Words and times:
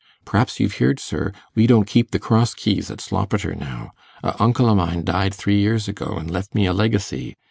P'raps 0.25 0.59
you've 0.59 0.73
heared, 0.81 0.99
sir, 0.99 1.31
we 1.53 1.67
don't 1.67 1.85
keep 1.85 2.09
the 2.09 2.17
Cross 2.17 2.55
Keys 2.55 2.89
at 2.89 2.99
Sloppeter 3.01 3.53
now; 3.55 3.91
a 4.23 4.33
uncle 4.41 4.65
o' 4.65 4.73
mine 4.73 5.03
died 5.03 5.31
three 5.35 5.61
'ear 5.61 5.75
ago, 5.87 6.15
an' 6.17 6.25
left 6.27 6.55
me 6.55 6.65
a 6.65 6.73
leggicy. 6.73 7.35